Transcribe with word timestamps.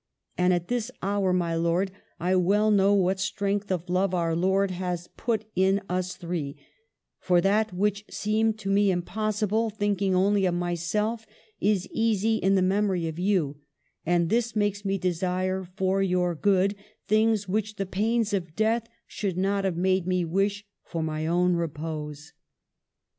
And 0.35 0.51
at 0.51 0.67
this 0.67 0.89
hour, 1.03 1.31
my 1.31 1.53
lord, 1.53 1.91
I 2.19 2.35
well 2.35 2.71
know 2.71 2.91
what 2.95 3.19
strength 3.19 3.71
of 3.71 3.87
love 3.87 4.15
our 4.15 4.35
Lord 4.35 4.71
has 4.71 5.09
put 5.15 5.45
in 5.55 5.79
us 5.87 6.15
three; 6.15 6.55
for 7.19 7.39
that 7.39 7.71
which 7.71 8.05
seemed 8.09 8.57
to 8.57 8.71
me 8.71 8.89
impossible, 8.89 9.69
thinking 9.69 10.15
only 10.15 10.47
of 10.47 10.55
my 10.55 10.73
self, 10.73 11.27
is 11.59 11.87
easy 11.91 12.37
in 12.37 12.55
the 12.55 12.63
memory 12.63 13.07
of 13.07 13.19
you; 13.19 13.57
and 14.03 14.31
this 14.31 14.55
makes 14.55 14.83
me 14.83 14.97
desire, 14.97 15.63
for 15.75 16.01
your 16.01 16.33
good, 16.33 16.75
things 17.07 17.47
which 17.47 17.75
the 17.75 17.85
pains 17.85 18.33
of 18.33 18.55
death 18.55 18.87
should 19.05 19.37
not 19.37 19.65
have 19.65 19.77
made 19.77 20.07
me 20.07 20.25
wish 20.25 20.65
for 20.83 21.03
my 21.03 21.27
own 21.27 21.53
repose." 21.53 22.33